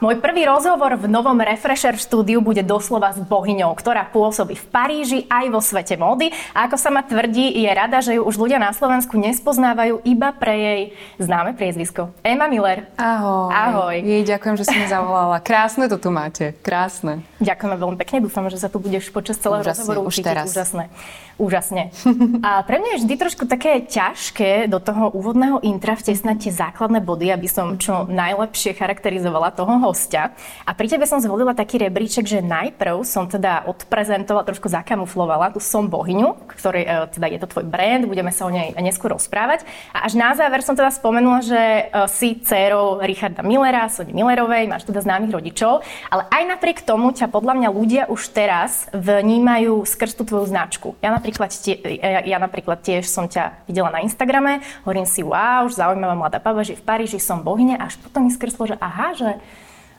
[0.00, 5.28] Môj prvý rozhovor v novom Refresher štúdiu bude doslova s bohyňou, ktorá pôsobí v Paríži
[5.28, 6.32] aj vo svete módy.
[6.56, 10.32] A ako sa ma tvrdí, je rada, že ju už ľudia na Slovensku nespoznávajú iba
[10.32, 10.80] pre jej
[11.20, 12.16] známe priezvisko.
[12.24, 12.88] Emma Miller.
[12.96, 13.52] Ahoj.
[13.52, 13.96] Ahoj.
[14.00, 15.36] Jej, ďakujem, že si mi zavolala.
[15.44, 16.56] Krásne to tu máte.
[16.64, 17.20] Krásne.
[17.44, 18.24] Ďakujeme veľmi pekne.
[18.24, 20.48] Dúfam, že sa tu budeš počas celého Úžasne, rozhovoru už teraz.
[20.48, 20.88] úžasné.
[21.36, 21.92] Úžasne.
[22.48, 27.04] A pre mňa je vždy trošku také ťažké do toho úvodného intra vtesnať tie základné
[27.04, 30.30] body, aby som čo najlepšie charakterizovala toho hostia.
[30.62, 35.58] A pri tebe som zvolila taký rebríček, že najprv som teda odprezentovala, trošku zakamuflovala tú
[35.58, 39.66] som bohyňu, ktorý, e, teda je to tvoj brand, budeme sa o nej neskôr rozprávať.
[39.90, 44.70] A až na záver som teda spomenula, že e, si dcérou Richarda Millera, Sony Millerovej,
[44.70, 49.82] máš teda známych rodičov, ale aj napriek tomu ťa podľa mňa ľudia už teraz vnímajú
[49.82, 50.94] skrz tú tvoju značku.
[51.02, 55.66] Ja napríklad, tie, ja, ja napríklad tiež som ťa videla na Instagrame, hovorím si, wow,
[55.66, 59.16] už zaujímavá mladá pava, že v Paríži som bohyňa, až potom mi skrslo, že aha,
[59.16, 59.28] že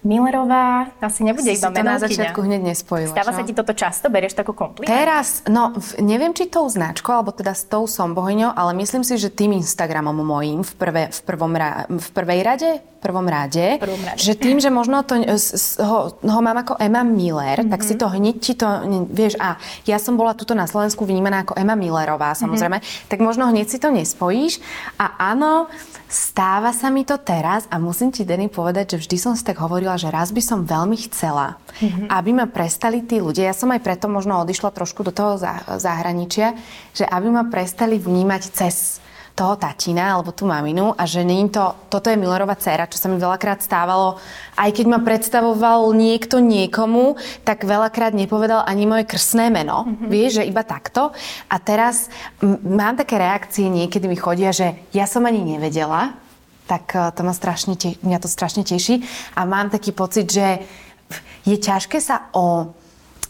[0.02, 2.10] Millerová asi nebude Si iba to na menovkyňa.
[2.10, 3.14] začiatku hneď nespojila.
[3.14, 3.48] Stáva sa čo?
[3.48, 4.10] ti toto často?
[4.10, 4.90] Berieš to ako kompliment?
[4.90, 9.14] Teraz, no neviem, či tou značkou, alebo teda s tou som bohyňou, ale myslím si,
[9.22, 13.78] že tým Instagramom mojím v, prvé, v, prvom ra, v prvej rade, v prvom rade,
[13.82, 14.22] prvom rade.
[14.22, 17.74] že tým, že možno to, s, ho, ho mám ako Emma Miller, mm-hmm.
[17.74, 18.66] tak si to hneď ti to,
[19.10, 19.58] vieš, a
[19.90, 23.10] ja som bola tuto na Slovensku vnímaná ako Emma Millerová, samozrejme, mm-hmm.
[23.10, 24.62] tak možno hneď si to nespojíš.
[25.02, 25.66] A áno,
[26.06, 29.58] stáva sa mi to teraz a musím ti, Denny, povedať, že vždy som si tak
[29.58, 32.08] hovorila, že raz by som veľmi chcela, mm-hmm.
[32.12, 35.64] aby ma prestali tí ľudia, ja som aj preto možno odišla trošku do toho za-
[35.80, 36.56] zahraničia,
[36.92, 41.72] že aby ma prestali vnímať cez toho tatina alebo tú maminu a že nie to,
[41.88, 44.20] toto je Millerová dcéra, čo sa mi veľakrát stávalo.
[44.60, 47.16] Aj keď ma predstavoval niekto niekomu,
[47.48, 49.88] tak veľakrát nepovedal ani moje krsné meno.
[49.88, 50.08] Mm-hmm.
[50.12, 51.16] Vieš, že iba takto.
[51.48, 52.12] A teraz
[52.44, 56.21] m- mám také reakcie, niekedy mi chodia, že ja som ani nevedela,
[56.72, 59.04] tak eh, to ma strašne te- mňa to strašne teší.
[59.36, 60.64] A mám taký pocit, že
[61.44, 62.72] je ťažké sa o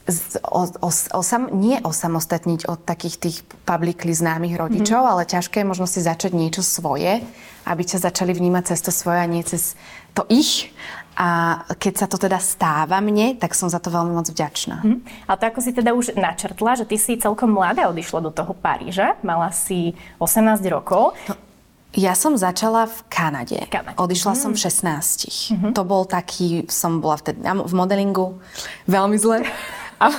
[0.09, 5.13] z- o, o, osam, nie osamostatniť od takých tých publicly známych rodičov, mm-hmm.
[5.13, 7.21] ale ťažké je možno si začať niečo svoje,
[7.69, 9.77] aby ťa začali vnímať cez to svoje a nie cez
[10.17, 10.73] to ich.
[11.21, 14.81] A keď sa to teda stáva mne, tak som za to veľmi moc vďačná.
[14.81, 14.99] Hm.
[15.29, 18.57] Ale to ako si teda už načrtla, že ty si celkom mladá odišla do toho
[18.57, 21.13] Paríža, mala si 18 rokov.
[21.91, 23.67] Ja som začala v Kanade.
[23.67, 23.99] Kanade.
[23.99, 25.75] Odišla som v 16.
[25.75, 28.39] To bol taký, som bola vtedy v modelingu
[28.87, 29.43] veľmi zle.
[30.01, 30.09] A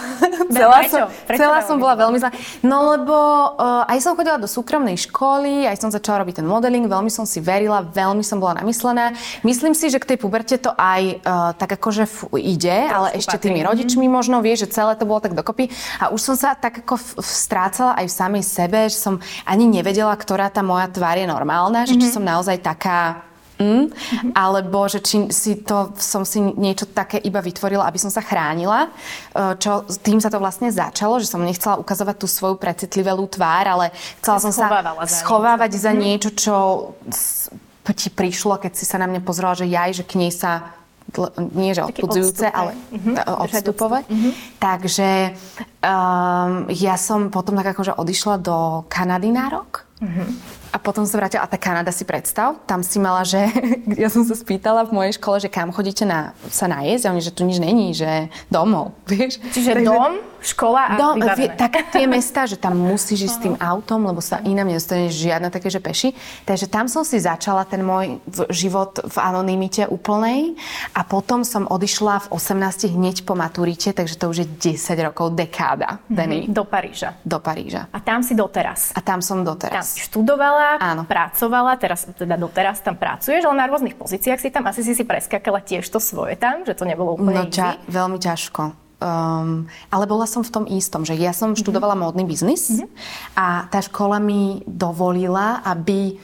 [0.46, 0.94] celá prečo?
[0.94, 2.30] som, Prečo celá som bola veľmi zlá.
[2.62, 3.12] No lebo
[3.58, 7.26] uh, aj som chodila do súkromnej školy, aj som začala robiť ten modeling, veľmi som
[7.26, 9.10] si verila, veľmi som bola namyslená.
[9.42, 13.34] Myslím si, že k tej puberte to aj uh, tak akože f- ide, ale ešte
[13.34, 13.50] patrí.
[13.50, 15.66] tými rodičmi možno, vieš, že celé to bolo tak dokopy.
[15.98, 19.66] A už som sa tak ako v- strácala aj v samej sebe, že som ani
[19.66, 23.26] nevedela, ktorá tá moja tvár je normálna, že či som naozaj taká
[23.60, 23.92] Mm,
[24.32, 28.88] alebo že či si to, som si niečo také iba vytvorila, aby som sa chránila.
[28.88, 33.64] E, Čo, tým sa to vlastne začalo, že som nechcela ukazovať tú svoju precitlivelú tvár,
[33.68, 33.86] ale
[34.24, 34.66] chcela som sa
[35.04, 36.56] za schovávať za niečo, čo
[37.92, 40.74] ti prišlo, keď si sa na mňa pozrela, že jaj, že k nej sa
[41.38, 44.04] nie že odpudzujúce, ale e, Držať odstupovať.
[44.56, 45.08] Takže
[45.82, 49.84] um, ja som potom tak akože odišla do Kanady na rok.
[50.72, 53.44] A potom sa vrátila, a tá Kanada si predstav, tam si mala, že
[54.02, 57.20] ja som sa spýtala v mojej škole, že kam chodíte na, sa najesť, a oni,
[57.20, 59.36] že tu nič není, že domov, vieš.
[59.52, 63.54] Čiže dom, škola a Dom, vie, tak tie mesta, že tam musíš ísť s tým
[63.62, 66.18] autom, lebo sa inám nedostaneš žiadne také, že peši.
[66.42, 68.18] Takže tam som si začala ten môj
[68.50, 70.58] život v anonimite úplnej
[70.98, 75.30] a potom som odišla v 18 hneď po maturite, takže to už je 10 rokov,
[75.36, 77.14] dekáda, Denny, Do Paríža.
[77.22, 77.86] do Paríža.
[77.94, 78.90] A tam si doteraz.
[78.96, 79.94] A tam som Tam doteraz.
[79.94, 81.02] si študovala, Áno.
[81.06, 85.04] pracovala, teraz teda doteraz tam pracuješ, ale na rôznych pozíciách si tam asi si si
[85.06, 87.78] preskakala tiež to svoje tam, že to nebolo úplne No easy.
[87.88, 88.62] veľmi ťažko.
[89.02, 92.70] Um, ale bola som v tom istom, že ja som študovala módny biznis
[93.34, 96.22] a tá škola mi dovolila, aby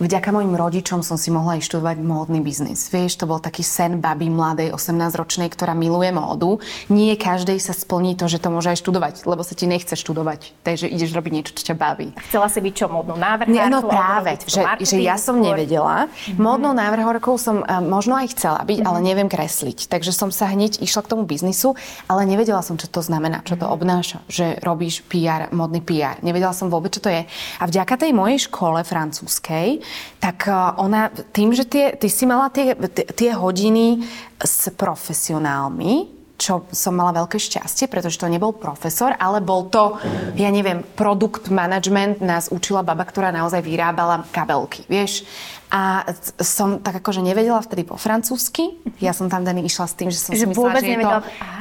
[0.00, 2.88] vďaka mojim rodičom som si mohla študovať módny biznis.
[2.88, 6.58] Vieš, to bol taký sen baby mladej 18-ročnej, ktorá miluje módu.
[6.88, 10.56] Nie každej sa splní to, že to môže aj študovať, lebo sa ti nechce študovať.
[10.64, 12.16] Takže ideš robiť niečo, čo ťa baví.
[12.32, 13.70] Chcela si byť čo, módnu návrhárkou?
[13.70, 16.08] no práve, že, že ja som nevedela.
[16.08, 16.40] Mm-hmm.
[16.40, 18.90] Módnou návrhárkou som uh, možno aj chcela byť, mm-hmm.
[18.90, 19.86] ale neviem kresliť.
[19.86, 21.78] Takže som sa hneď išla k tomu biznisu,
[22.10, 23.76] ale nevedela som, čo to znamená, čo to mm-hmm.
[23.76, 26.18] obnáša, že robíš PR, modný PR.
[26.24, 27.28] Nevedela som vôbec, čo to je.
[27.60, 29.84] A vďaka tej mojej škole francúzskej,
[30.22, 32.76] tak e, ona, tým, že tie, ty si mala tie,
[33.14, 34.04] tie hodiny
[34.40, 40.00] s profesionálmi, čo som mala veľké šťastie, pretože to nebol profesor, ale bol to,
[40.40, 45.28] ja neviem, produkt management nás učila baba, ktorá naozaj vyrábala kabelky, vieš.
[45.70, 46.02] A
[46.42, 48.82] som tak akože nevedela vtedy po francúzsky.
[48.98, 51.18] Ja som tam daný išla s tým, že som že si myslela, že je to...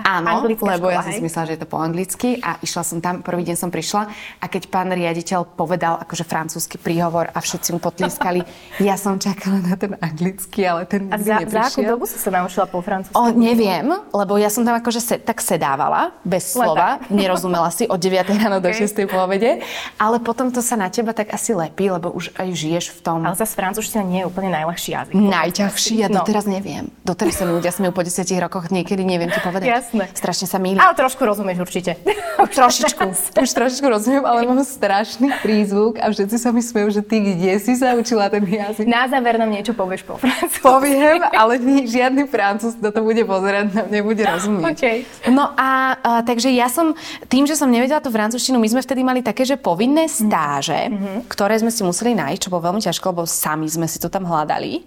[0.09, 2.97] Áno, lebo škola, ja som si myslela, že je to po anglicky a išla som
[2.97, 4.09] tam, prvý deň som prišla
[4.41, 8.41] a keď pán riaditeľ povedal akože francúzsky príhovor a všetci mu potliskali,
[8.89, 12.33] ja som čakala na ten anglický, ale ten A za, za akú dobu si sa
[12.33, 13.13] naučila po francúzsky?
[13.13, 18.01] O, neviem, lebo ja som tam akože se, tak sedávala, bez slova, nerozumela si od
[18.01, 18.73] 9 ráno okay.
[18.73, 19.61] do 6 po obede,
[20.01, 23.19] ale potom to sa na teba tak asi lepí, lebo už aj žiješ v tom.
[23.21, 25.13] Ale zase francúzština angličtina nie je úplne najľahší jazyk.
[25.13, 25.93] Najťažší?
[25.99, 26.23] Ja no.
[26.23, 26.87] doteraz neviem.
[27.03, 29.67] Doteraz sa ľudia smejú po 10 rokoch, niekedy neviem ti povedať.
[29.67, 30.07] Jasné.
[30.15, 30.79] Strašne sa mýlim.
[30.79, 31.99] Ale trošku rozumieš určite.
[32.39, 33.03] Už trošičku.
[33.44, 37.59] Už trošičku rozumiem, ale mám strašný prízvuk a všetci sa mi smejú, že ty kde
[37.59, 38.88] si sa učila ten jazyk.
[38.88, 40.63] Na záver nám niečo povieš po francúzsku.
[40.63, 44.68] Poviem, ale nie, žiadny francúz do to bude pozerať, nám nebude rozumieť.
[44.80, 45.03] Okay.
[45.27, 46.94] No a, a takže ja som,
[47.27, 51.27] tým, že som nevedela tú francúzštinu, my sme vtedy mali také, že povinné stáže, mm-hmm.
[51.27, 54.24] ktoré sme si museli nájsť, čo bolo veľmi ťažké, lebo sami sme si to tam
[54.30, 54.85] hľadali.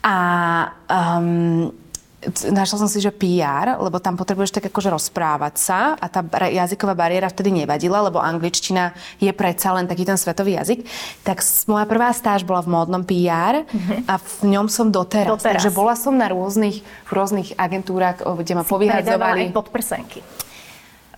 [0.00, 0.16] A
[0.86, 1.68] um,
[2.50, 6.98] našla som si, že PR, lebo tam potrebuješ tak akože rozprávať sa a tá jazyková
[6.98, 8.90] bariéra vtedy nevadila, lebo angličtina
[9.22, 10.82] je predsa len taký ten svetový jazyk.
[11.22, 11.38] Tak
[11.70, 14.10] moja prvá stáž bola v módnom PR mm-hmm.
[14.10, 15.30] a v ňom som doteraz.
[15.38, 15.62] doteraz.
[15.62, 19.46] Takže bola som na rôznych, v rôznych agentúrach, kde ma povyhadzovali.
[19.46, 20.20] aj podprsenky.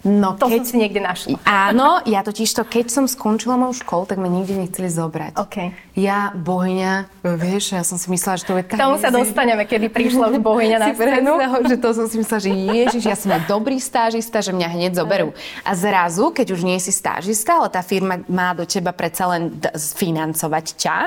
[0.00, 0.64] No, to keď...
[0.64, 1.36] som si niekde našla.
[1.68, 5.36] Áno, ja totiž to, keď som skončila moju školu, tak ma nikde nechceli zobrať.
[5.36, 5.76] Okay.
[5.92, 8.80] Ja, bohyňa, vieš, ja som si myslela, že to je tak...
[8.80, 11.32] Tomu sa dostaneme, kedy prišla už bohyňa na scénu.
[11.68, 15.36] že to som si myslela, že ježiš, ja som dobrý stážista, že mňa hneď zoberú.
[15.60, 19.52] A zrazu, keď už nie si stážista, ale tá firma má do teba predsa len
[19.76, 20.98] financovať ťa,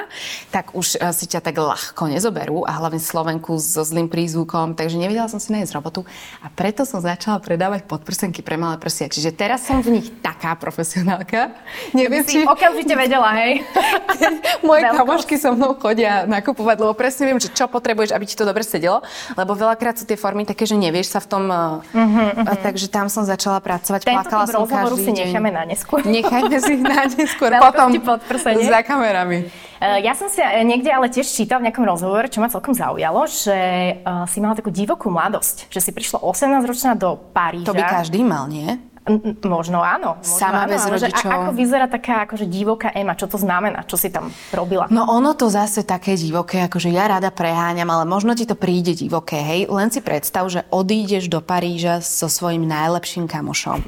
[0.53, 5.01] tak už uh, si ťa tak ľahko nezoberú a hlavne Slovenku so zlým prízvukom, takže
[5.01, 6.05] nevedela som si nájsť robotu
[6.45, 9.07] a preto som začala predávať podprsenky pre malé prsia.
[9.07, 11.55] Čiže teraz som v nich taká profesionálka.
[11.97, 12.43] Neviem, si či...
[12.43, 13.63] okamžite vedela, hej?
[14.67, 18.43] Moje kamošky so mnou chodia nakupovať, lebo presne viem, že čo potrebuješ, aby ti to
[18.43, 18.99] dobre sedelo.
[19.39, 21.43] Lebo veľakrát sú tie formy také, že nevieš sa v tom...
[21.47, 22.59] Uh-huh, uh-huh.
[22.59, 24.03] Takže tam som začala pracovať.
[24.03, 26.03] Tento Plakala som každý si necháme na neskôr.
[26.03, 27.55] Nechajme si na neskôr.
[27.55, 27.95] potom
[28.59, 29.47] za kamerami.
[29.83, 33.27] Eh, ja som si niekde ale tiež čítal v nejakom rozhovore, čo ma celkom zaujalo,
[33.27, 33.57] že
[33.99, 37.67] uh, si mala takú divokú mladosť, že si prišla 18-ročná do Paríža.
[37.67, 38.79] To by každý mal, nie?
[39.43, 40.15] Možno áno.
[40.23, 41.27] Možno Sama áno, bez rodičov.
[41.27, 43.19] A, ako vyzerá taká akože divoká Ema?
[43.19, 43.83] Čo to znamená?
[43.83, 44.87] Čo si tam robila?
[44.87, 48.95] No ono to zase také divoké, akože ja rada preháňam, ale možno ti to príde
[48.95, 49.67] divoké, hej?
[49.67, 53.83] Len si predstav, že odídeš do Paríža so svojím najlepším kamošom,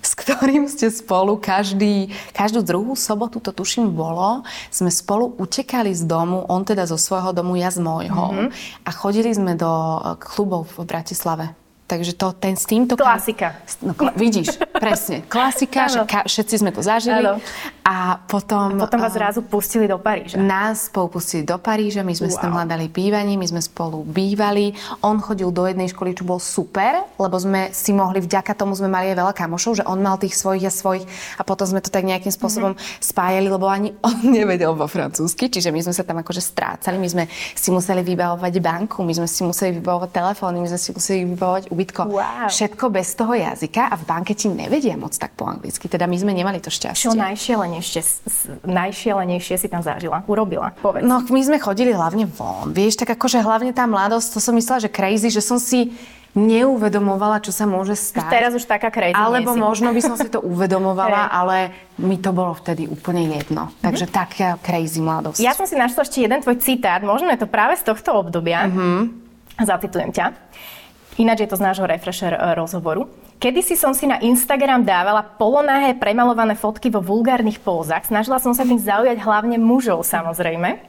[0.00, 4.40] s ktorým ste spolu každý, každú druhú sobotu, to tuším bolo,
[4.72, 8.32] sme spolu utekali z domu, on teda zo svojho domu, ja z môjho.
[8.32, 8.48] Mm-hmm.
[8.88, 9.68] A chodili sme do
[10.16, 11.65] klubov v Bratislave.
[11.86, 12.98] Takže to, ten s týmto...
[12.98, 13.62] Klasika.
[13.78, 15.22] No, kla, vidíš, presne.
[15.30, 17.22] Klasika, že ka, všetci sme to zažili.
[17.22, 17.38] Ano.
[17.86, 18.82] A potom...
[18.82, 20.42] A potom vás zrazu pustili do Paríža.
[20.42, 22.34] Nás spolu pustili do Paríža, my sme wow.
[22.34, 24.74] si tam hľadali bývanie, my sme spolu bývali.
[25.06, 28.90] On chodil do jednej školy, čo bol super, lebo sme si mohli, vďaka tomu sme
[28.90, 31.06] mali aj veľa kamošov, že on mal tých svojich a svojich
[31.38, 33.06] a potom sme to tak nejakým spôsobom mm-hmm.
[33.06, 37.06] spájali, lebo ani on nevedel vo francúzsky, čiže my sme sa tam akože strácali, my
[37.06, 37.24] sme
[37.54, 41.70] si museli vybavovať banku, my sme si museli vybavovať telefóny, my sme si museli vybavovať
[41.70, 42.02] ubytko.
[42.10, 42.50] Wow.
[42.50, 45.86] Všetko bez toho jazyka a v banke ti nevedia moc tak po anglicky.
[45.86, 47.06] Teda my sme nemali to šťastie.
[47.06, 47.14] Čo
[47.76, 50.72] najšialenejšie, najšialenejšie si tam zažila, urobila?
[50.80, 51.04] Povedz.
[51.04, 52.72] No my sme chodili hlavne von.
[52.72, 55.92] Vieš, tak akože hlavne tá mladosť, to som myslela, že crazy, že som si
[56.36, 58.28] neuvedomovala, čo sa môže stať.
[58.28, 62.52] Teraz už taká crazy Alebo možno by som si to uvedomovala, ale mi to bolo
[62.52, 63.72] vtedy úplne jedno.
[63.80, 64.20] Takže mm-hmm.
[64.20, 65.40] taká crazy mladosť.
[65.40, 68.68] Ja som si našla ešte jeden tvoj citát, možno je to práve z tohto obdobia.
[68.68, 69.00] Mm-hmm.
[69.64, 70.36] Zacitujem ťa.
[71.16, 73.08] Ináč je to z nášho refresher e, rozhovoru.
[73.36, 78.08] Kedy si som si na Instagram dávala polonahé premalované fotky vo vulgárnych pózach.
[78.08, 80.80] Snažila som sa tým zaujať hlavne mužov, samozrejme.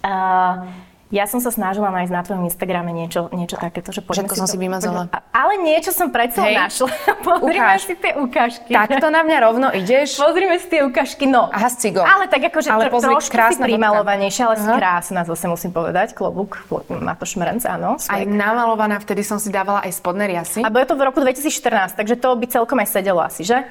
[0.00, 0.64] Uh,
[1.06, 4.58] Ja som sa snažila nájsť na tvojom Instagrame niečo, niečo takéto, že Všetko som si
[4.58, 5.06] vymazala.
[5.30, 6.58] Ale niečo som predsa Hej.
[6.58, 6.90] našla.
[7.26, 7.80] Pozrime Ukáž.
[7.86, 8.70] si tie ukážky.
[8.74, 10.18] Takto na mňa rovno ideš.
[10.18, 11.46] Pozrime si tie ukážky, no.
[11.54, 12.02] Aha, s cigou.
[12.02, 14.74] Ale tak akože Ale pozri, trošku si primalovanejšia, ale si Aha.
[14.82, 16.10] krásna, zase musím povedať.
[16.10, 18.02] Klobúk, Matoš Šmerenc, áno.
[18.02, 18.26] Aj Svek.
[18.26, 20.66] namalovaná, vtedy som si dávala aj spodné riasy.
[20.66, 23.62] A bude to v roku 2014, takže to by celkom aj sedelo asi, že?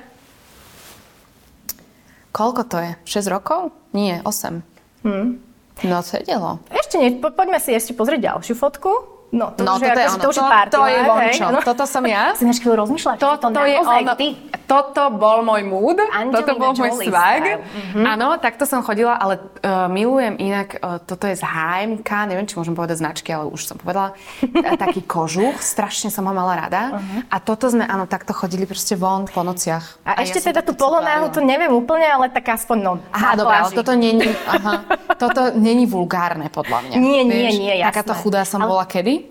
[2.31, 2.91] Koľko to je?
[3.03, 3.75] 6 rokov?
[3.91, 4.63] Nie, 8.
[5.03, 5.44] Hm.
[5.83, 6.63] No, sedelo.
[6.71, 9.14] Ešte nie, po, poďme si ešte pozrieť ďalšiu fotku.
[9.35, 10.23] No, to No, už toto je akože- ono.
[10.23, 11.45] to už je To- party to je vončo.
[11.51, 11.59] no.
[11.59, 12.23] Toto som ja.
[12.33, 14.13] Si než chvíľu rozmýšľať, či Toto to je ono.
[14.15, 14.27] ty.
[14.65, 17.53] Toto bol môj mood, Angelina toto bol môj Jolie.
[17.91, 18.01] Mhm.
[18.07, 22.55] Áno, takto som chodila, ale uh, milujem inak, uh, toto je z HMK, neviem, či
[22.55, 26.97] môžem povedať značky, ale už som povedala, uh, taký kožuch, strašne som ho mala rada.
[27.27, 30.01] A toto sme, áno, takto chodili proste von po nociach.
[30.01, 31.35] A, ešte ja teda to tú polonáhu, bavila.
[31.35, 33.75] to neviem úplne, ale tak aspoň no, Aha, na ale pláži.
[33.75, 34.73] toto není, aha,
[35.13, 36.95] toto není vulgárne podľa mňa.
[36.95, 37.91] Nie, nie, nie, jasné.
[37.91, 39.24] Takáto chudá som bola kedy?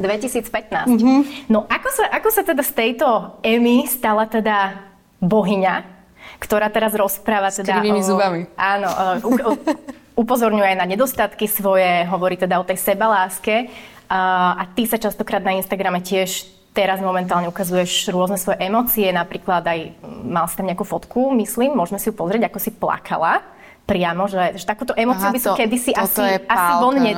[0.00, 0.88] 2015.
[0.88, 1.48] Mhm.
[1.48, 3.06] No ako sa, ako sa teda z tejto
[3.44, 4.88] Emmy stala teda
[5.20, 5.74] bohyňa,
[6.40, 8.40] ktorá teraz rozpráva teda krivými o, zubami.
[8.56, 9.52] Áno, o, u, u,
[10.16, 13.68] upozorňuje aj na nedostatky svoje, hovorí teda o tej sebaláske
[14.08, 19.64] a, a ty sa častokrát na Instagrame tiež teraz momentálne ukazuješ rôzne svoje emócie, napríklad
[19.64, 19.96] aj
[20.28, 23.40] mal si tam nejakú fotku, myslím, môžeme si ju pozrieť, ako si plakala
[23.88, 27.00] priamo, že, že takúto emóciu Aha, by som to- kedysi asi, je asi von pálka,
[27.00, 27.08] no.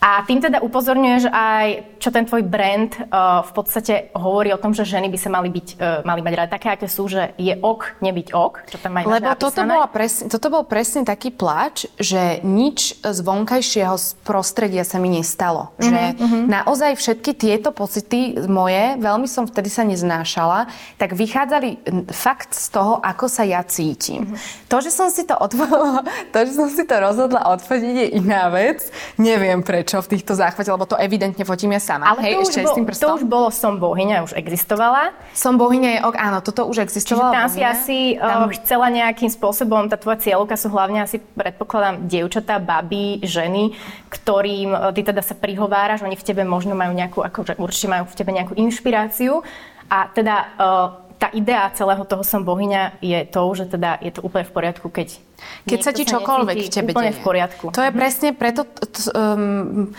[0.00, 1.66] A tým teda upozorňuješ aj,
[2.00, 5.52] čo ten tvoj brand uh, v podstate hovorí o tom, že ženy by sa mali,
[5.52, 8.96] byť, uh, mali mať rada také, aké sú, že je ok nebyť ok, čo tam
[8.96, 13.92] aj máš Lebo toto, bola presne, toto bol presne taký pláč, že nič z vonkajšieho
[14.00, 15.68] z prostredia sa mi nestalo.
[15.76, 16.00] Mhm, Že
[16.48, 20.64] naozaj všetky tieto pocity moje, veľmi som vtedy sa neznášala,
[20.96, 24.32] tak vychádzali fakt z toho, ako sa ja cítim.
[24.32, 24.36] Mhm.
[24.72, 26.00] To, že som si to, odvo-
[26.32, 28.88] to, že som si to rozhodla odfotiť je iná vec.
[29.20, 32.14] Neviem prečo v týchto záchvate, lebo to evidentne fotím ja sama.
[32.14, 35.10] Ale Hej, to, už ešte bol, s tým to už bolo Som bohyňa, už existovala.
[35.34, 37.34] Som bohyňa je ok, áno, toto už Čiže existovalo.
[37.34, 37.74] tam si bohyňa.
[37.74, 43.18] asi Tam- uh, chcela nejakým spôsobom, tá tvoja cieľovka sú hlavne asi, predpokladám, dievčatá, baby,
[43.26, 43.74] ženy,
[44.06, 48.04] ktorým uh, ty teda sa prihováraš, oni v tebe možno majú nejakú, akože určite majú
[48.06, 49.42] v tebe nejakú inšpiráciu.
[49.90, 54.24] A teda uh, tá idea celého toho som bohyňa je to, že teda je to
[54.24, 55.20] úplne v poriadku, keď
[55.68, 57.20] Keď sa ti čokoľvek v tebe úplne deje.
[57.20, 57.64] v poriadku.
[57.76, 58.64] To je presne preto...
[59.12, 59.92] Um,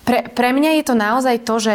[0.00, 1.74] pre, pre mňa je to naozaj to, že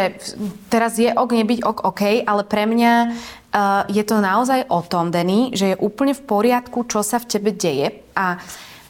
[0.72, 5.14] teraz je ok, nebyť ok, ok, ale pre mňa uh, je to naozaj o tom,
[5.14, 8.02] Denny, že je úplne v poriadku, čo sa v tebe deje.
[8.18, 8.42] A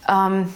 [0.08, 0.48] um,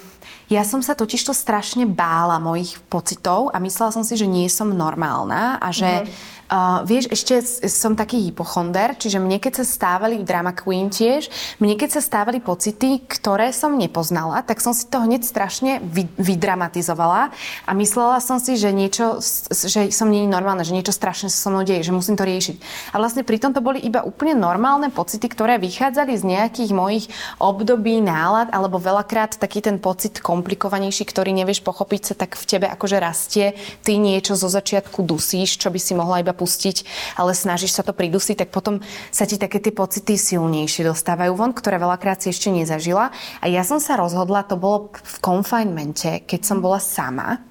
[0.50, 4.74] ja som sa totižto strašne bála mojich pocitov a myslela som si, že nie som
[4.74, 6.10] normálna a že
[6.50, 11.29] Uh, vieš, ešte som taký hypochonder, čiže mne keď sa stávali v Drama Queen tiež,
[11.62, 16.10] mne keď sa stávali pocity, ktoré som nepoznala, tak som si to hneď strašne vy,
[16.18, 17.29] vydramatizovala
[17.70, 19.22] a myslela som si, že niečo,
[19.53, 22.58] že som nie normálna, že niečo strašne sa so mnou deje, že musím to riešiť.
[22.91, 27.06] A vlastne pritom to boli iba úplne normálne pocity, ktoré vychádzali z nejakých mojich
[27.38, 32.65] období, nálad, alebo veľakrát taký ten pocit komplikovanejší, ktorý nevieš pochopiť sa, tak v tebe
[32.74, 33.53] akože rastie,
[33.86, 36.88] ty niečo zo začiatku dusíš, čo by si mohla iba pustiť,
[37.19, 38.79] ale snažíš sa to pridusiť, tak potom
[39.12, 43.12] sa ti také tie pocity silnejšie dostávajú von, ktoré veľakrát si ešte nezažila.
[43.43, 47.43] A ja som sa rozhodla, to bolo v confinemente, keď som bola sama.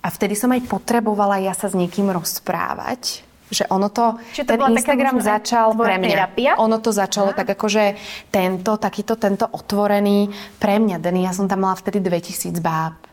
[0.00, 3.26] A vtedy som aj potrebovala ja sa s niekým rozprávať.
[3.50, 6.08] Že ono to, Čiže to ten taká Instagram aj začal pre mňa.
[6.14, 6.50] terapia?
[6.62, 7.98] Ono to začalo tak akože
[8.30, 10.30] tento, takýto, tento otvorený
[10.62, 13.10] pre mňa, Denny, ja som tam mala vtedy 2000 báb.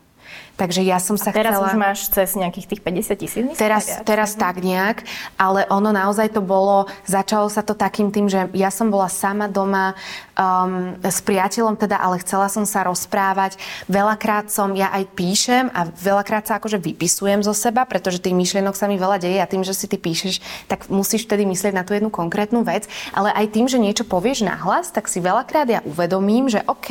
[0.57, 1.69] Takže ja som sa Teraz chcela...
[1.69, 3.45] už máš cez nejakých tých 50 tisíc?
[3.61, 4.01] Teraz, viac.
[4.09, 5.05] teraz tak nejak,
[5.37, 9.45] ale ono naozaj to bolo, začalo sa to takým tým, že ja som bola sama
[9.45, 9.93] doma
[10.33, 13.61] um, s priateľom teda, ale chcela som sa rozprávať.
[13.85, 18.73] Veľakrát som, ja aj píšem a veľakrát sa akože vypisujem zo seba, pretože tých myšlienok
[18.73, 21.85] sa mi veľa deje a tým, že si ty píšeš, tak musíš vtedy myslieť na
[21.85, 25.85] tú jednu konkrétnu vec, ale aj tým, že niečo povieš nahlas, tak si veľakrát ja
[25.85, 26.89] uvedomím, že OK,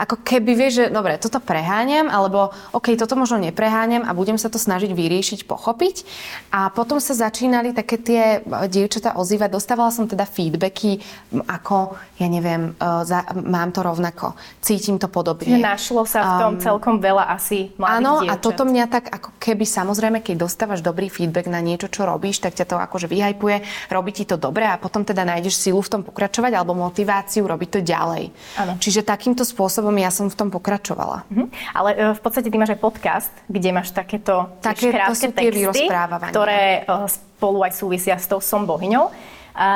[0.00, 4.46] ako keby vieš, že dobre, toto preháňam, alebo OK, toto možno nepreháňam a budem sa
[4.46, 6.06] to snažiť vyriešiť, pochopiť.
[6.54, 9.58] A potom sa začínali také tie e, dievčatá ozývať.
[9.58, 11.02] Dostávala som teda feedbacky,
[11.50, 15.58] ako, ja neviem, e, za, mám to rovnako, cítim to podobne.
[15.58, 18.42] Našlo sa v tom Um, celkom veľa asi mladých Áno, a dievčat.
[18.42, 22.56] toto mňa tak ako keby samozrejme, keď dostávaš dobrý feedback na niečo, čo robíš, tak
[22.56, 23.56] ťa to akože vyhajpuje,
[23.92, 27.68] robí ti to dobre a potom teda nájdeš silu v tom pokračovať alebo motiváciu robiť
[27.68, 28.32] to ďalej.
[28.56, 28.72] Áno.
[28.80, 31.28] Čiže takýmto spôsobom ja som v tom pokračovala.
[31.28, 31.46] Mhm.
[31.76, 35.88] Ale e, v podstate ty máš podcast, kde máš takéto Také- krátke texty,
[36.30, 39.10] ktoré e, spolu aj súvisia s tou som bohyňou.
[39.56, 39.68] A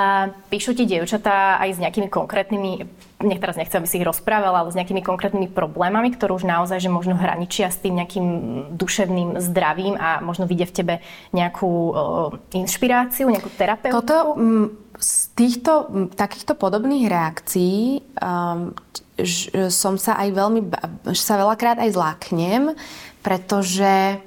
[0.52, 2.85] píšu ti dievčatá aj s nejakými konkrétnymi
[3.21, 6.80] nech teraz nechcem, aby si ich rozprávala, ale s nejakými konkrétnymi problémami, ktoré už naozaj,
[6.80, 8.26] že možno hraničia s tým nejakým
[8.73, 10.95] duševným zdravím a možno vidia v tebe
[11.37, 14.00] nejakú uh, inšpiráciu, nejakú terapeutiku?
[14.00, 18.76] Toto, m, z týchto takýchto podobných reakcií um,
[19.16, 20.61] ž, som sa aj veľmi,
[21.16, 22.62] sa veľakrát aj zláknem,
[23.25, 24.21] pretože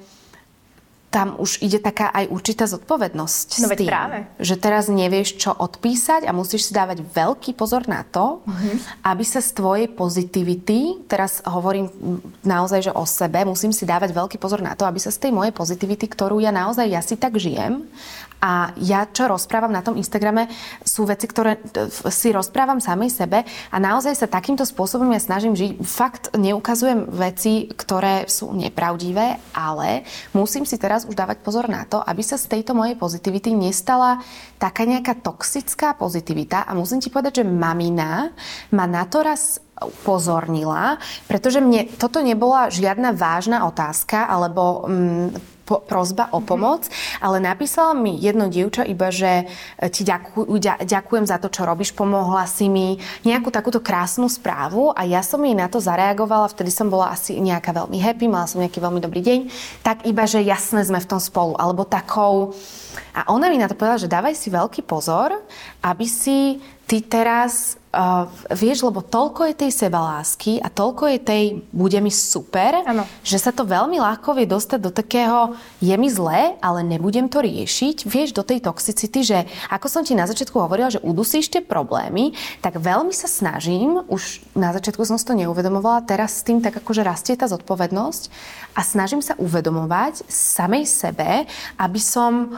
[1.14, 4.26] tam už ide taká aj určitá zodpovednosť no, s tým, práve.
[4.42, 8.74] že teraz nevieš, čo odpísať a musíš si dávať veľký pozor na to, uh-huh.
[9.06, 11.86] aby sa z tvojej pozitivity, teraz hovorím
[12.42, 15.30] naozaj, že o sebe, musím si dávať veľký pozor na to, aby sa z tej
[15.30, 17.86] mojej pozitivity, ktorú ja naozaj, ja si tak žijem,
[18.44, 20.52] a ja, čo rozprávam na tom Instagrame,
[20.84, 21.56] sú veci, ktoré
[22.12, 23.40] si rozprávam samej sebe
[23.72, 25.80] a naozaj sa takýmto spôsobom ja snažím žiť.
[25.80, 30.04] Fakt neukazujem veci, ktoré sú nepravdivé, ale
[30.36, 34.20] musím si teraz už dávať pozor na to, aby sa z tejto mojej pozitivity nestala
[34.60, 36.68] taká nejaká toxická pozitivita.
[36.68, 38.28] A musím ti povedať, že mamina
[38.76, 45.80] ma na to raz upozornila, pretože mne toto nebola žiadna vážna otázka alebo mm, po,
[45.80, 46.86] prozba o pomoc,
[47.18, 49.44] ale napísala mi jedno dievča iba, že
[49.80, 54.92] e, ti ďakuj, ďakujem za to, čo robíš, pomohla si mi nejakú takúto krásnu správu
[54.92, 58.46] a ja som jej na to zareagovala, vtedy som bola asi nejaká veľmi happy, mala
[58.46, 59.40] som nejaký veľmi dobrý deň,
[59.80, 62.52] tak iba, že jasne sme v tom spolu, alebo takou...
[63.14, 65.34] A ona mi na to povedala, že dávaj si veľký pozor,
[65.82, 66.58] aby si
[66.94, 71.42] ty teraz uh, vieš, lebo toľko je tej sebalásky a toľko je tej
[71.74, 73.02] bude mi super, ano.
[73.26, 77.42] že sa to veľmi ľahko vie dostať do takého je mi zlé, ale nebudem to
[77.42, 78.06] riešiť.
[78.06, 79.38] Vieš, do tej toxicity, že
[79.74, 84.38] ako som ti na začiatku hovorila, že udusíš tie problémy, tak veľmi sa snažím, už
[84.54, 88.30] na začiatku som si to neuvedomovala, teraz s tým tak akože rastie tá zodpovednosť
[88.78, 91.42] a snažím sa uvedomovať samej sebe,
[91.74, 92.54] aby som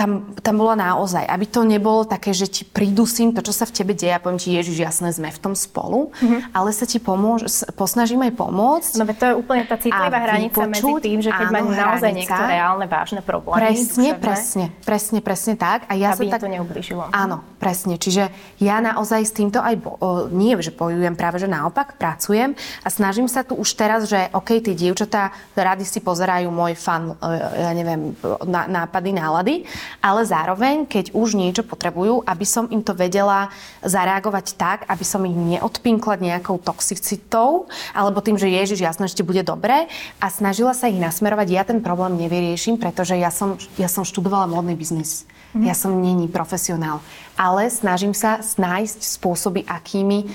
[0.00, 3.76] tam, tam bola naozaj, aby to nebolo také, že ti pridusím to, čo sa v
[3.76, 6.56] tebe deje a poviem ti, Ježiš, jasné, sme v tom spolu, mm-hmm.
[6.56, 7.44] ale sa ti pomôž,
[7.76, 8.92] posnažím aj pomôcť.
[8.96, 12.88] No to je úplne tá citlivá hranica medzi tým, že keď má naozaj niekto reálne
[12.88, 13.60] vážne problémy.
[13.60, 15.84] Presne, duševné, presne, presne, presne tak.
[15.84, 17.12] A ja aby sa tak, to neubližilo.
[17.12, 18.00] Áno, presne.
[18.00, 20.00] Čiže ja naozaj s týmto aj, bo,
[20.32, 24.64] nie, že bojujem, práve že naopak pracujem a snažím sa tu už teraz, že OK,
[24.64, 28.16] tie dievčatá rady si pozerajú môj fan, e, ja neviem,
[28.48, 29.54] nápady, nálady,
[29.98, 33.50] ale zároveň, keď už niečo potrebujú, aby som im to vedela
[33.82, 39.42] zareagovať tak, aby som ich neodpinkla nejakou toxicitou, alebo tým, že Ježiš, jasno, ešte bude
[39.42, 39.90] dobre
[40.22, 41.48] a snažila sa ich nasmerovať.
[41.50, 45.26] Ja ten problém nevyrieším, pretože ja som, ja som študovala módny biznis.
[45.50, 45.66] Mm.
[45.66, 47.02] Ja som není profesionál.
[47.34, 50.30] Ale snažím sa nájsť spôsoby, akými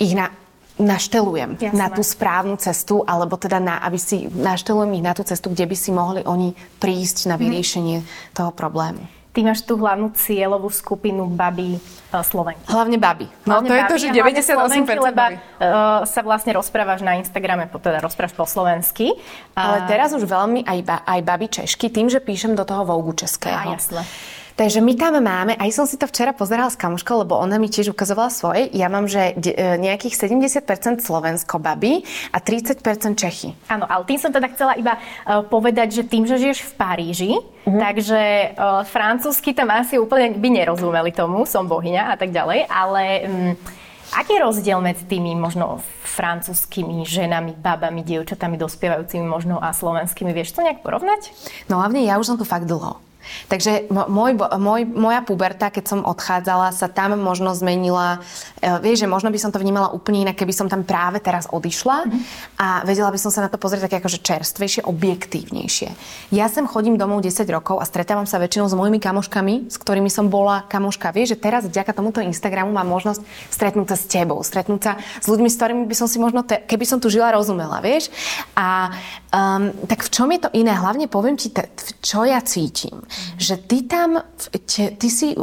[0.00, 0.32] ich na,
[0.76, 1.76] naštelujem Jasné.
[1.76, 5.64] na tú správnu cestu, alebo teda na, aby si naštelujem ich na tú cestu, kde
[5.64, 7.42] by si mohli oni prísť na mhm.
[7.42, 8.06] vyriešenie mm.
[8.36, 9.00] toho problému.
[9.36, 12.64] Ty máš tú hlavnú cieľovú skupinu baby uh, Slovenky.
[12.72, 13.28] Hlavne baby.
[13.44, 18.00] No hlavne to je to, že 98% lebo uh, sa vlastne rozprávaš na Instagrame, teda
[18.00, 19.12] rozprávaš po slovensky.
[19.52, 23.12] Ale teraz už veľmi aj, ba, aj baby češky, tým, že píšem do toho Vogue
[23.12, 23.60] českého.
[23.60, 24.08] A jasne.
[24.56, 27.68] Takže my tam máme, aj som si to včera pozerala s kamuškou, lebo ona mi
[27.68, 28.72] tiež ukazovala svoje.
[28.72, 32.00] Ja mám, že e, nejakých 70% Slovensko baby
[32.32, 32.80] a 30%
[33.20, 33.52] Čechy.
[33.68, 37.32] Áno, ale tým som teda chcela iba uh, povedať, že tým, že žiješ v Paríži,
[37.36, 37.80] mm-hmm.
[37.84, 38.20] takže
[38.56, 43.02] uh, francúzsky tam asi úplne by nerozumeli tomu, som bohyňa a tak ďalej, ale...
[43.28, 50.30] Um, Aký je rozdiel medzi tými možno francúzskými ženami, babami, dievčatami, dospievajúcimi možno a slovenskými?
[50.30, 51.34] Vieš to nejak porovnať?
[51.66, 53.02] No hlavne ja už som tu fakt dlho.
[53.46, 58.24] Takže môj, môj, moja puberta, keď som odchádzala, sa tam možno zmenila.
[58.58, 61.46] E, vieš, že možno by som to vnímala úplne inak, keby som tam práve teraz
[61.50, 62.22] odišla mm-hmm.
[62.58, 65.88] a vedela by som sa na to pozrieť tak akože čerstvejšie, objektívnejšie.
[66.34, 70.10] Ja sem chodím domov 10 rokov a stretávam sa väčšinou s mojimi kamoškami, s ktorými
[70.10, 71.14] som bola kamoška.
[71.14, 75.26] Vieš, že teraz vďaka tomuto Instagramu mám možnosť stretnúť sa s tebou, stretnúť sa s
[75.30, 78.10] ľuďmi, s ktorými by som si možno, te, keby som tu žila, rozumela, vieš.
[78.58, 78.90] A
[79.30, 80.74] um, tak v čom je to iné?
[80.74, 81.70] Hlavne poviem ti, te,
[82.02, 83.06] čo ja cítim
[83.36, 84.22] že ty tam,
[84.98, 85.34] ty si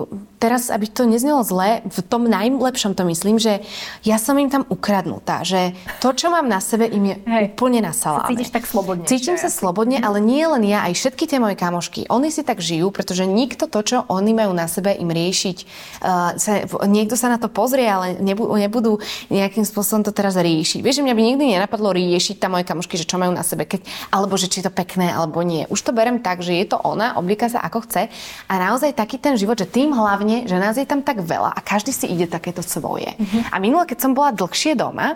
[0.43, 3.63] teraz, aby to neznelo zle, v tom najlepšom to myslím, že
[4.03, 5.71] ja som im tam ukradnutá, že
[6.03, 7.43] to, čo mám na sebe, im je Hej.
[7.55, 8.35] úplne na saláme.
[8.35, 9.07] Cítiš tak slobodne.
[9.07, 12.11] Cítim sa slobodne, ale nie len ja, aj všetky tie moje kamošky.
[12.11, 15.57] Oni si tak žijú, pretože nikto to, čo oni majú na sebe, im riešiť.
[16.03, 18.91] Uh, sa, niekto sa na to pozrie, ale nebudú, nebudú
[19.31, 20.83] nejakým spôsobom to teraz riešiť.
[20.83, 23.63] Vieš, že mňa by nikdy nenapadlo riešiť tam moje kamošky, že čo majú na sebe,
[23.63, 25.63] keď, alebo že či je to pekné, alebo nie.
[25.71, 28.11] Už to berem tak, že je to ona, oblíka sa ako chce.
[28.51, 31.53] A naozaj taký ten život, že tým hlavne hlavne, že nás je tam tak veľa
[31.53, 33.13] a každý si ide takéto svoje.
[33.13, 33.53] Mm-hmm.
[33.53, 35.13] A minule, keď som bola dlhšie doma,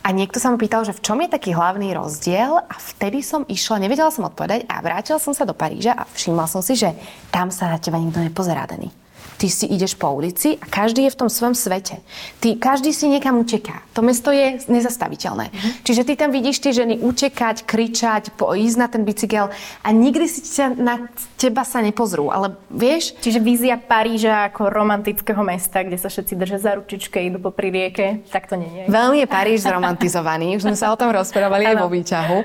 [0.00, 3.44] a niekto sa ma pýtal, že v čom je taký hlavný rozdiel a vtedy som
[3.44, 6.96] išla, nevedela som odpovedať a vrátila som sa do Paríža a všimla som si, že
[7.28, 8.88] tam sa na teba nikto nepozerá, Dani.
[9.40, 12.04] Ty si ideš po ulici a každý je v tom svojom svete.
[12.44, 13.80] Ty, každý si niekam uteká.
[13.96, 15.48] To mesto je nezastaviteľné.
[15.48, 15.72] Mm-hmm.
[15.80, 19.48] Čiže ty tam vidíš tie ženy utekať, kričať, po, ísť na ten bicykel
[19.80, 21.08] a nikdy si ťa, na
[21.40, 22.28] teba sa nepozrú.
[22.28, 23.16] Ale vieš...
[23.24, 28.20] Čiže vízia Paríža ako romantického mesta, kde sa všetci držia za ručičke, idú po rieke,
[28.28, 28.84] tak to nie je.
[28.92, 30.60] Veľmi je Paríž zromantizovaný.
[30.60, 32.36] Už sme sa o tom rozprávali aj vo výťahu.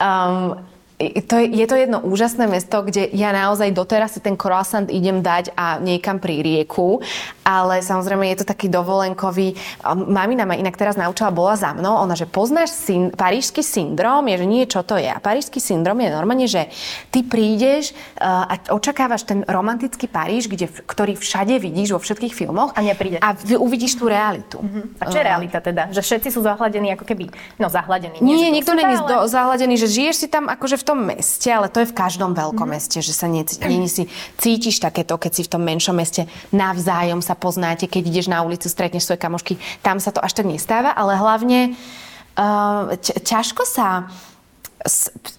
[0.00, 4.90] Um, to je, je to jedno úžasné mesto, kde ja naozaj doteraz si ten croissant
[4.90, 6.98] idem dať a niekam pri rieku,
[7.46, 9.54] ale samozrejme je to taký dovolenkový.
[9.86, 14.42] Mamina ma inak teraz naučila, bola za mnou, ona, že poznáš syn, parížský syndrom, je,
[14.42, 15.06] že nie, čo to je.
[15.06, 16.66] A parížský syndrom je normálne, že
[17.14, 22.74] ty prídeš uh, a očakávaš ten romantický Paríž, kde, ktorý všade vidíš vo všetkých filmoch.
[22.74, 23.22] A nepríde.
[23.22, 24.58] A uvidíš tú realitu.
[24.58, 24.84] Uh-huh.
[24.98, 25.94] A čo je realita teda?
[25.94, 27.30] Že všetci sú zahladení ako keby,
[27.60, 28.18] no zahladení.
[28.18, 29.30] Nie, nie nikto není ale...
[29.30, 32.64] zahladený, že žiješ si tam akože v tom meste, ale to je v každom veľkom
[32.64, 32.80] mm-hmm.
[32.80, 34.08] meste, že sa nie, nie si
[34.40, 38.64] cítiš takéto, keď si v tom menšom meste navzájom sa poznáte, keď ideš na ulicu,
[38.72, 41.76] stretneš svoje kamošky, tam sa to až tak nestáva, ale hlavne
[42.40, 44.08] uh, ťažko sa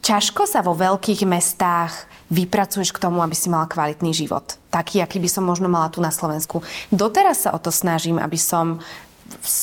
[0.03, 1.95] ťažko sa vo veľkých mestách
[2.27, 4.59] vypracuješ k tomu, aby si mala kvalitný život.
[4.69, 6.62] Taký, aký by som možno mala tu na Slovensku.
[6.91, 8.83] Doteraz sa o to snažím, aby som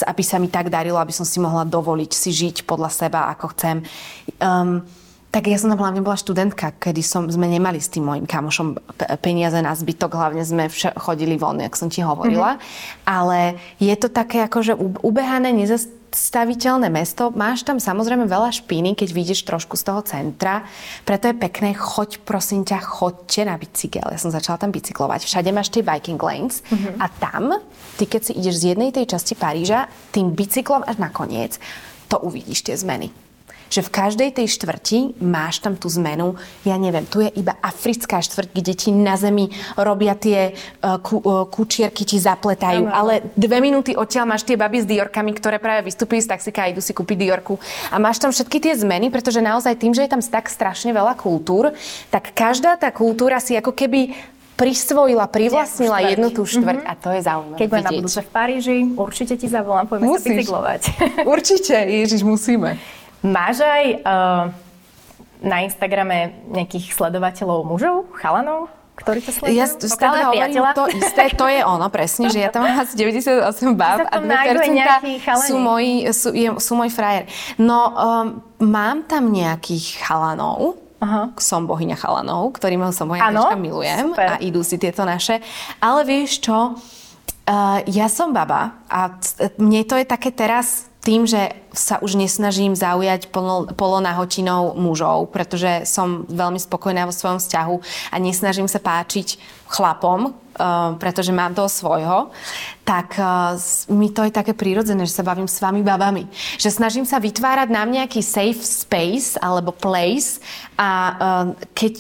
[0.07, 3.51] aby sa mi tak darilo, aby som si mohla dovoliť si žiť podľa seba, ako
[3.51, 3.83] chcem.
[4.39, 4.87] Um,
[5.37, 8.81] tak ja som tam hlavne bola študentka, kedy som, sme nemali s tým mojim kamošom
[9.21, 12.57] peniaze na zbytok, hlavne sme vš- chodili von, jak som ti hovorila.
[12.57, 13.05] Mm-hmm.
[13.05, 14.73] Ale je to také akože
[15.05, 17.29] ubehané, nezastaviteľné mesto.
[17.37, 20.65] Máš tam samozrejme veľa špíny, keď vidíš trošku z toho centra.
[21.05, 24.09] Preto je pekné, choď prosím ťa, choďte na bicykel.
[24.09, 25.29] Ja som začala tam bicyklovať.
[25.29, 26.97] Všade máš tie biking lanes mm-hmm.
[26.97, 27.61] a tam,
[28.01, 31.61] ty keď si ideš z jednej tej časti Paríža, tým bicyklom až nakoniec,
[32.09, 33.26] to uvidíš tie zmeny
[33.71, 36.39] že v každej tej štvrti máš tam tú zmenu.
[36.63, 41.19] Ja neviem, tu je iba africká štvrť, kde ti na zemi robia tie uh, ku,
[41.21, 42.87] uh, kučierky, ti zapletajú.
[42.87, 42.95] Ano.
[42.95, 46.71] Ale dve minúty odtiaľ máš tie baby s diorkami, ktoré práve vystúpili z taxika a
[46.71, 47.59] idú si kúpiť diorku.
[47.91, 51.19] A máš tam všetky tie zmeny, pretože naozaj tým, že je tam tak strašne veľa
[51.19, 51.75] kultúr,
[52.11, 54.15] tak každá tá kultúra si ako keby
[54.57, 56.97] prisvojila, privlastnila jednu tú štvrť mm-hmm.
[56.97, 60.21] a to je zaujímavé Keď budem na budúce v Paríži, určite ti zavolám, poďme sa
[60.25, 60.83] bicyklovať.
[61.37, 62.81] Určite, Ježiš, musíme.
[63.25, 64.45] Máš aj uh,
[65.41, 68.73] na Instagrame nejakých sledovateľov mužov, chalanov?
[68.97, 69.61] ktorí to sledujú?
[69.61, 73.77] Ja stále hovorím to isté, to je ono, presne, že ja tam mám asi 98
[73.77, 77.29] bab a 2% sú moji, sú, je, sú môj frajer.
[77.61, 78.27] No, um,
[78.65, 81.37] mám tam nejakých chalanov, Aha.
[81.37, 84.27] som bohyňa chalanov, ktorý som bohyňa milujem super.
[84.33, 85.45] a idú si tieto naše.
[85.77, 89.13] Ale vieš čo, uh, ja som baba a
[89.61, 93.31] mne to je také teraz tým, že sa už nesnažím zaujať
[93.79, 97.77] polonahotinou mužov, pretože som veľmi spokojná vo svojom vzťahu
[98.11, 99.39] a nesnažím sa páčiť
[99.71, 102.35] chlapom, uh, pretože mám toho svojho,
[102.83, 103.55] tak uh,
[103.95, 106.27] mi to je také prírodzené, že sa bavím s vami babami.
[106.59, 110.43] Že snažím sa vytvárať nám nejaký safe space alebo place
[110.75, 111.95] a uh, keď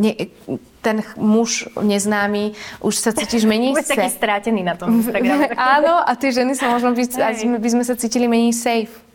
[0.00, 0.32] ne,
[0.86, 5.50] ten muž neznámy, už sa cítiš menej Už taký strátený na tom Instagrame.
[5.74, 7.02] Áno, a tie ženy sa možno by,
[7.58, 9.05] by sme sa cítili menej safe.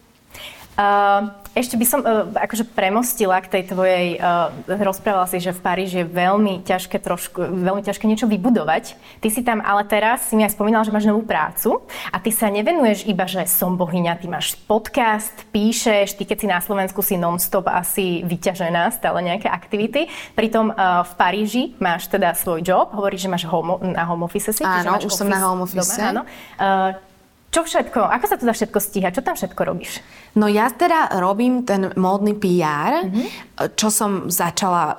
[0.71, 5.59] Uh, ešte by som uh, akože premostila k tej tvojej, uh, rozprávala si, že v
[5.59, 8.95] Paríži je veľmi ťažké trošku, veľmi ťažké niečo vybudovať.
[9.19, 12.31] Ty si tam ale teraz, si mi aj spomínala, že máš novú prácu a ty
[12.31, 17.03] sa nevenuješ iba, že som bohyňa, ty máš podcast, píšeš, ty keď si na Slovensku
[17.03, 20.07] si non-stop asi vyťažená, stále nejaké aktivity.
[20.39, 24.55] Pritom uh, v Paríži máš teda svoj job, hovoríš, že máš home, na home office
[24.55, 24.63] si.
[24.63, 25.99] Áno, už som na home office.
[25.99, 26.21] Doma, áno.
[26.55, 27.10] Uh,
[27.51, 27.99] čo všetko?
[27.99, 29.19] Ako sa to dá všetko stíhať?
[29.19, 29.99] Čo tam všetko robíš?
[30.39, 33.75] No ja teda robím ten módny PR, mm-hmm.
[33.75, 34.95] čo som začala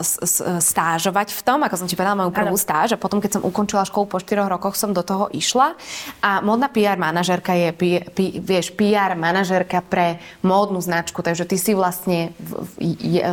[0.60, 2.60] stážovať v tom, ako som ti povedala, moju prvú ano.
[2.60, 5.72] stáž a potom, keď som ukončila školu po 4 rokoch, som do toho išla.
[6.20, 11.56] A módna PR manažerka je, P, P, vieš, PR manažerka pre módnu značku, takže ty
[11.56, 13.24] si vlastne v, je,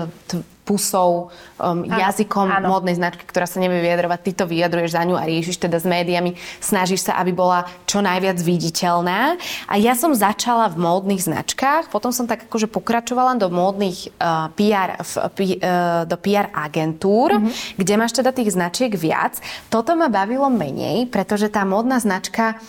[0.70, 2.70] pusou, um, áno, jazykom áno.
[2.70, 4.20] módnej značky, ktorá sa nevie vyjadrovať.
[4.22, 6.38] Ty to vyjadruješ za ňu a riešiš teda s médiami.
[6.62, 9.42] Snažíš sa, aby bola čo najviac viditeľná.
[9.66, 14.54] A ja som začala v módnych značkách, potom som tak akože pokračovala do módnych uh,
[14.54, 15.14] PR, v,
[15.58, 17.82] uh, do PR agentúr, mm-hmm.
[17.82, 19.42] kde máš teda tých značiek viac.
[19.74, 22.62] Toto ma bavilo menej, pretože tá módna značka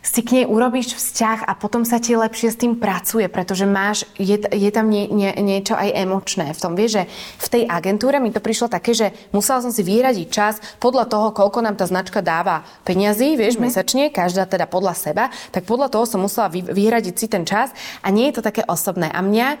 [0.00, 4.08] si k nej urobíš vzťah a potom sa ti lepšie s tým pracuje, pretože máš,
[4.16, 6.72] je, je tam nie, nie, niečo aj emočné v tom.
[6.72, 7.02] Vieš, že
[7.36, 11.36] v tej agentúre mi to prišlo také, že musela som si vyradiť čas podľa toho,
[11.36, 13.68] koľko nám tá značka dáva peňazí, vieš, mm-hmm.
[13.68, 17.68] mesačne, každá teda podľa seba, tak podľa toho som musela vy, vyhradiť si ten čas
[18.00, 19.12] a nie je to také osobné.
[19.12, 19.60] A mňa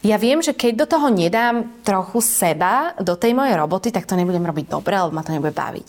[0.00, 4.16] ja viem, že keď do toho nedám trochu seba, do tej mojej roboty, tak to
[4.16, 5.88] nebudem robiť dobre, alebo ma to nebude baviť.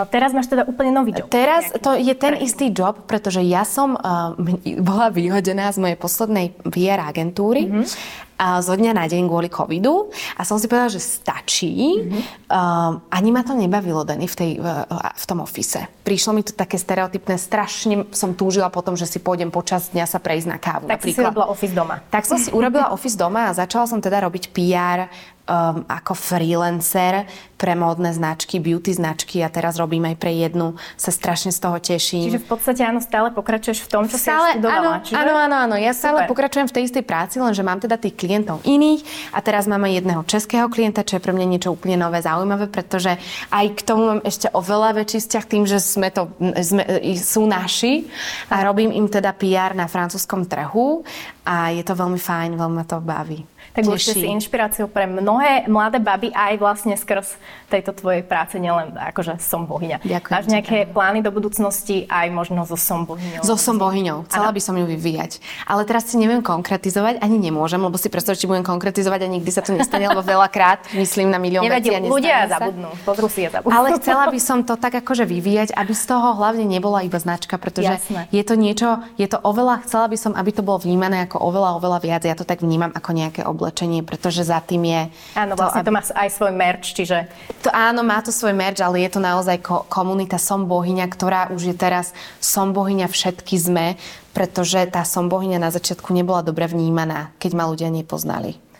[0.00, 1.28] Ale teraz máš teda úplne nový job.
[1.28, 4.32] Teraz to je ten istý job, pretože ja som uh,
[4.80, 8.28] bola vyhodená z mojej poslednej VR agentúry mm-hmm
[8.60, 12.00] zo dňa na deň kvôli covidu a som si povedala, že stačí.
[12.00, 12.22] Mm-hmm.
[12.48, 15.84] Uh, ani ma to nebavilo, Dani, v, tej, v, v tom ofise.
[16.02, 20.18] Prišlo mi to také stereotypné, strašne som túžila potom, že si pôjdem počas dňa sa
[20.18, 20.88] prejsť na kávu.
[20.88, 21.12] Tak napríklad.
[21.12, 21.96] si si robila office doma.
[22.08, 25.12] Tak som si urobila office doma a začala som teda robiť PR
[25.50, 27.26] um, ako freelancer
[27.60, 30.80] pre módne značky, beauty značky a teraz robím aj pre jednu.
[30.96, 32.32] Sa strašne z toho teším.
[32.32, 34.80] Čiže v podstate áno, stále pokračuješ v tom, čo stále, si študovala.
[34.80, 35.16] Áno, čiže...
[35.20, 35.74] áno, áno, áno.
[35.76, 36.30] Ja stále Super.
[36.32, 39.04] pokračujem v tej istej práci, lenže mám teda tých klientov iných
[39.36, 43.20] a teraz máme jedného českého klienta, čo je pre mňa niečo úplne nové, zaujímavé, pretože
[43.52, 46.32] aj k tomu mám ešte oveľa väčší vzťah tým, že sme to,
[46.64, 46.82] sme,
[47.20, 48.08] sú naši
[48.48, 51.04] a robím im teda PR na francúzskom trhu
[51.44, 55.70] a je to veľmi fajn, veľmi ma to baví tak určite si inšpiráciou pre mnohé
[55.70, 57.38] mladé baby aj vlastne skrz
[57.70, 60.02] tejto tvojej práce, nielen akože som bohyňa.
[60.02, 60.34] Ďakujem.
[60.34, 60.94] Máš nejaké ďakujem.
[60.94, 63.42] plány do budúcnosti aj možno so som bohyňou?
[63.46, 64.26] So som bohyňou.
[64.26, 64.56] Chcela ano.
[64.58, 65.38] by som ju vyvíjať.
[65.70, 69.50] Ale teraz si neviem konkretizovať, ani nemôžem, lebo si predstav, či budem konkretizovať a nikdy
[69.54, 73.50] sa to nestane, lebo veľakrát myslím na milión vecí a ľudia zabudnú, pozrú si a
[73.54, 73.70] zabudnú.
[73.70, 77.54] Ale chcela by som to tak akože vyvíjať, aby z toho hlavne nebola iba značka,
[77.56, 78.26] pretože Jasné.
[78.34, 81.78] je to niečo, je to oveľa, chcela by som, aby to bolo vnímané ako oveľa,
[81.78, 82.22] oveľa viac.
[82.26, 85.00] Ja to tak vnímam ako nejaké oblečenie, pretože za tým je...
[85.34, 85.88] Áno, vlastne to, aby...
[85.90, 87.18] to má aj svoj merch, čiže...
[87.66, 91.50] To, áno, má to svoj merch, ale je to naozaj ko- komunita Som bohyňa, ktorá
[91.50, 93.86] už je teraz Som bohyňa všetky sme,
[94.30, 98.70] pretože tá Som bohyňa na začiatku nebola dobre vnímaná, keď ma ľudia nepoznali.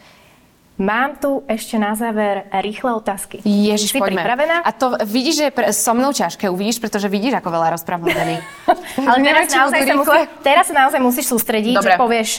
[0.80, 3.44] Mám tu ešte na záver rýchle otázky.
[3.44, 4.24] Ježiš, si poďme.
[4.24, 4.64] pripravená?
[4.64, 8.08] A to vidíš, že je pre, so mnou ťažké, uvidíš, pretože vidíš, ako veľa rozprávam,
[8.08, 8.40] Dani.
[9.08, 11.84] Ale teraz, naozaj sa musí, teraz sa naozaj musíš sústrediť, Dobre.
[11.84, 12.30] že povieš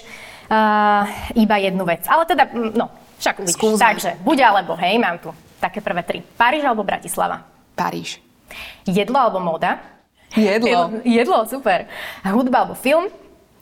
[0.52, 1.08] uh,
[1.40, 2.04] iba jednu vec.
[2.12, 3.56] Ale teda, no, však uvidíš.
[3.56, 3.80] Skúzme.
[3.80, 5.32] Takže, buď alebo, hej, mám tu
[5.64, 6.20] také prvé tri.
[6.20, 7.48] Paríž alebo Bratislava?
[7.78, 8.20] Paríž.
[8.84, 9.80] Jedlo alebo móda?
[10.36, 11.00] Jedlo.
[11.08, 11.88] Jedlo, super.
[12.26, 13.08] Hudba alebo film?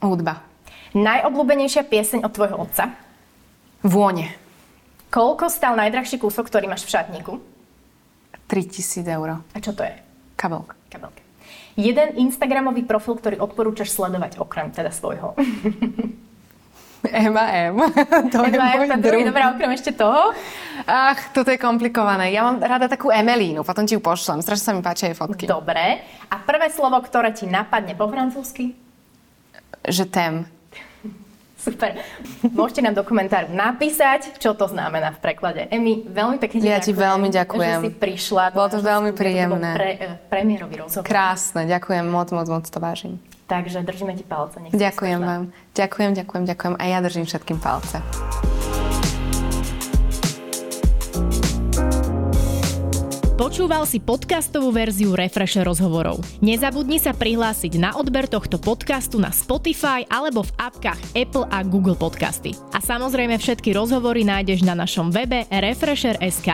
[0.02, 0.42] Hudba.
[0.96, 2.98] Najobľúbenejšia pieseň od tvojho otca?
[3.86, 4.34] Vône.
[5.14, 7.34] Koľko stal najdrahší kúsok, ktorý máš v šatníku?
[8.50, 9.42] 3000 eur.
[9.42, 9.94] A čo to je?
[10.34, 10.74] Kabelka.
[10.90, 11.22] Kabelka.
[11.78, 15.38] Jeden Instagramový profil, ktorý odporúčaš sledovať okrem teda svojho.
[17.08, 17.80] Ema M.
[18.34, 19.24] to je môj druhý.
[19.24, 20.36] Dobrá, okrem ešte toho?
[20.84, 22.36] Ach, toto je komplikované.
[22.36, 24.44] Ja mám rada takú Emelínu, potom ti ju pošlem.
[24.44, 25.48] Strašne sa mi páčia jej fotky.
[25.48, 26.04] Dobre.
[26.28, 28.76] A prvé slovo, ktoré ti napadne po francúzsky?
[29.88, 30.34] Že tem.
[31.66, 32.04] Super.
[32.52, 35.62] Môžete nám do komentáru napísať, čo to znamená v preklade.
[35.72, 37.80] Emi, veľmi pekne Ja ti veľmi ďakujem.
[37.80, 38.44] Že si prišla.
[38.52, 39.72] Bolo to veľmi príjemné.
[39.72, 41.08] To pre, eh, premiérový rozhovor.
[41.08, 43.20] Krásne, ďakujem, moc, moc, moc to vážim.
[43.50, 44.62] Takže držíme ti palce.
[44.62, 45.44] Nech ďakujem vám.
[45.74, 46.74] Ďakujem, ďakujem, ďakujem.
[46.78, 47.98] A ja držím všetkým palce.
[53.40, 56.20] Počúval si podcastovú verziu Refresher rozhovorov.
[56.44, 61.96] Nezabudni sa prihlásiť na odber tohto podcastu na Spotify alebo v apkách Apple a Google
[61.96, 62.54] Podcasty.
[62.76, 66.52] A samozrejme všetky rozhovory nájdeš na našom webe Refresher.sk.